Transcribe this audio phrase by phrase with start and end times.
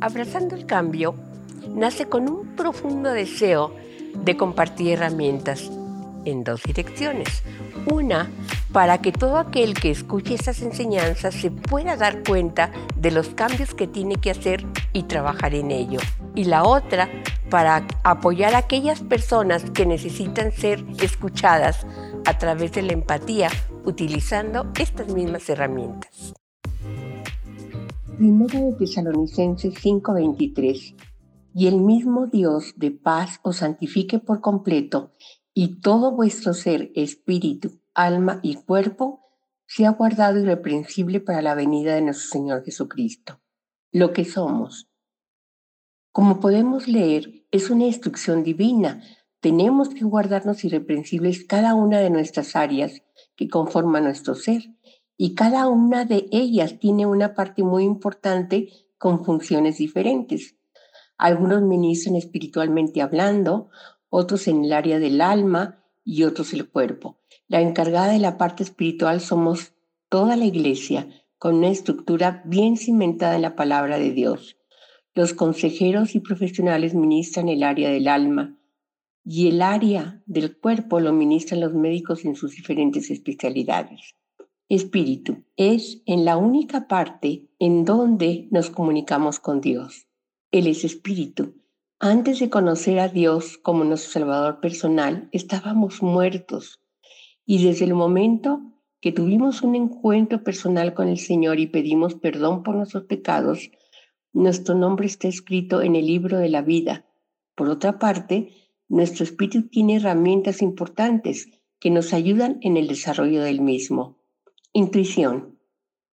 [0.00, 1.16] Abrazando el cambio
[1.74, 3.74] nace con un profundo deseo
[4.14, 5.70] de compartir herramientas
[6.24, 7.42] en dos direcciones.
[7.90, 8.30] Una,
[8.72, 13.74] para que todo aquel que escuche esas enseñanzas se pueda dar cuenta de los cambios
[13.74, 15.98] que tiene que hacer y trabajar en ello.
[16.36, 17.08] Y la otra,
[17.50, 21.86] para apoyar a aquellas personas que necesitan ser escuchadas
[22.24, 23.50] a través de la empatía
[23.84, 26.34] utilizando estas mismas herramientas.
[28.18, 30.96] Primera de Tesalonicenses 5:23
[31.54, 35.12] Y el mismo Dios de paz os santifique por completo
[35.54, 39.20] y todo vuestro ser, espíritu, alma y cuerpo
[39.68, 43.40] sea guardado irreprensible para la venida de nuestro Señor Jesucristo.
[43.92, 44.90] Lo que somos.
[46.10, 49.00] Como podemos leer, es una instrucción divina.
[49.38, 53.00] Tenemos que guardarnos irreprensibles cada una de nuestras áreas
[53.36, 54.64] que conforman nuestro ser
[55.20, 58.68] y cada una de ellas tiene una parte muy importante
[58.98, 60.56] con funciones diferentes.
[61.18, 63.68] Algunos ministran espiritualmente hablando,
[64.08, 67.18] otros en el área del alma y otros el cuerpo.
[67.48, 69.72] La encargada de la parte espiritual somos
[70.08, 74.56] toda la iglesia, con una estructura bien cimentada en la palabra de Dios.
[75.14, 78.56] Los consejeros y profesionales ministran el área del alma
[79.24, 84.14] y el área del cuerpo lo ministran los médicos en sus diferentes especialidades.
[84.68, 90.06] Espíritu es en la única parte en donde nos comunicamos con Dios.
[90.50, 91.54] Él es espíritu
[92.00, 96.80] antes de conocer a Dios como nuestro Salvador personal, estábamos muertos.
[97.44, 98.60] Y desde el momento
[99.00, 103.72] que tuvimos un encuentro personal con el Señor y pedimos perdón por nuestros pecados,
[104.32, 107.04] nuestro nombre está escrito en el libro de la vida.
[107.56, 108.52] Por otra parte,
[108.86, 111.48] nuestro espíritu tiene herramientas importantes
[111.80, 114.17] que nos ayudan en el desarrollo del mismo.
[114.84, 115.58] Intuición.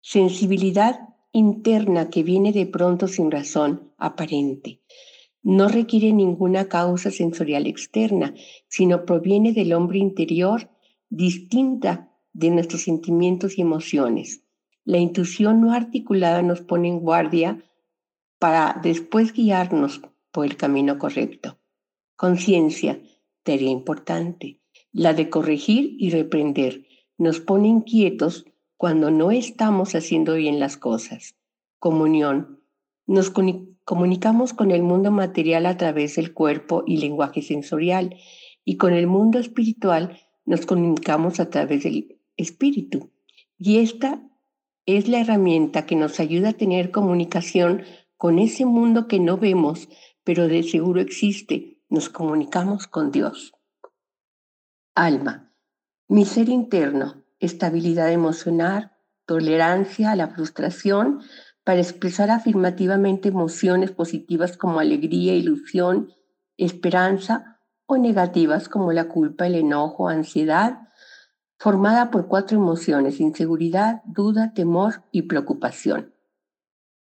[0.00, 4.80] Sensibilidad interna que viene de pronto sin razón aparente
[5.42, 8.32] no requiere ninguna causa sensorial externa,
[8.66, 10.70] sino proviene del hombre interior
[11.10, 14.42] distinta de nuestros sentimientos y emociones.
[14.84, 17.62] La intuición no articulada nos pone en guardia
[18.38, 20.00] para después guiarnos
[20.32, 21.58] por el camino correcto.
[22.16, 23.02] Conciencia,
[23.42, 24.62] tarea importante,
[24.92, 26.85] la de corregir y reprender,
[27.18, 28.44] nos pone inquietos
[28.76, 31.34] cuando no estamos haciendo bien las cosas.
[31.78, 32.60] Comunión,
[33.06, 33.32] nos
[33.84, 38.16] comunicamos con el mundo material a través del cuerpo y lenguaje sensorial
[38.64, 43.10] y con el mundo espiritual nos comunicamos a través del espíritu.
[43.58, 44.22] Y esta
[44.86, 47.82] es la herramienta que nos ayuda a tener comunicación
[48.16, 49.88] con ese mundo que no vemos,
[50.24, 51.80] pero de seguro existe.
[51.88, 53.52] Nos comunicamos con Dios.
[54.94, 55.45] Alma,
[56.08, 58.92] mi ser interno, estabilidad emocional,
[59.26, 61.20] tolerancia a la frustración,
[61.64, 66.12] para expresar afirmativamente emociones positivas como alegría, ilusión,
[66.56, 70.88] esperanza o negativas como la culpa, el enojo, ansiedad,
[71.58, 76.14] formada por cuatro emociones, inseguridad, duda, temor y preocupación.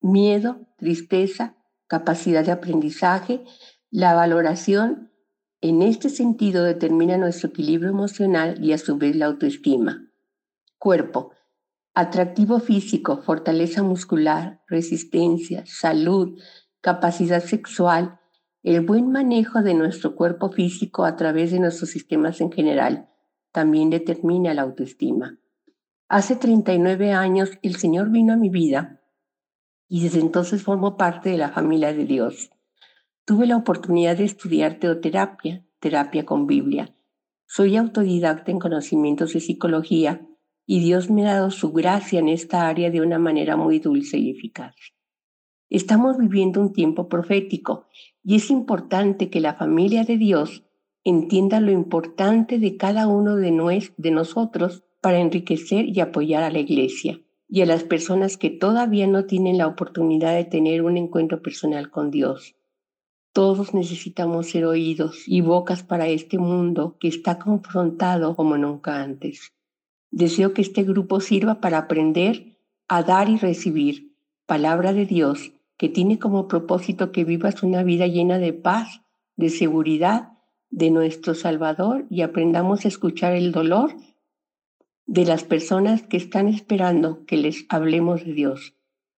[0.00, 3.44] Miedo, tristeza, capacidad de aprendizaje,
[3.90, 5.12] la valoración
[5.68, 10.10] en este sentido determina nuestro equilibrio emocional y a su vez la autoestima.
[10.78, 11.32] Cuerpo,
[11.96, 16.40] Atractivo físico, fortaleza muscular, resistencia, salud,
[16.80, 18.18] capacidad sexual,
[18.64, 23.08] el buen manejo de nuestro cuerpo físico a través de nuestros sistemas en general
[23.52, 25.38] también determina la autoestima.
[26.08, 29.00] Hace 39 años el Señor vino a mi vida
[29.88, 32.50] y desde entonces formo parte de la familia de Dios.
[33.26, 36.94] Tuve la oportunidad de estudiar teoterapia, terapia con Biblia.
[37.46, 40.28] Soy autodidacta en conocimientos de psicología
[40.66, 44.18] y Dios me ha dado su gracia en esta área de una manera muy dulce
[44.18, 44.74] y eficaz.
[45.70, 47.86] Estamos viviendo un tiempo profético
[48.22, 50.66] y es importante que la familia de Dios
[51.02, 56.58] entienda lo importante de cada uno de, de nosotros para enriquecer y apoyar a la
[56.58, 61.40] iglesia y a las personas que todavía no tienen la oportunidad de tener un encuentro
[61.40, 62.54] personal con Dios.
[63.34, 69.52] Todos necesitamos ser oídos y bocas para este mundo que está confrontado como nunca antes.
[70.12, 74.14] Deseo que este grupo sirva para aprender a dar y recibir
[74.46, 79.00] palabra de Dios que tiene como propósito que vivas una vida llena de paz,
[79.34, 80.34] de seguridad
[80.70, 83.96] de nuestro Salvador y aprendamos a escuchar el dolor
[85.06, 88.76] de las personas que están esperando que les hablemos de Dios.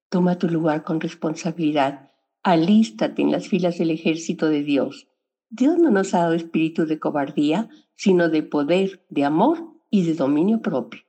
[0.09, 2.06] Toma tu lugar con responsabilidad.
[2.47, 5.09] Alístate en las filas del ejército de Dios.
[5.51, 10.15] Dios no nos ha dado espíritu de cobardía, sino de poder, de amor y de
[10.15, 11.01] dominio propio.